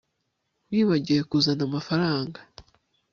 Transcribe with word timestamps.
wibagiwe 0.71 1.21
kuzana 1.29 1.63
amafaranga 1.69 2.39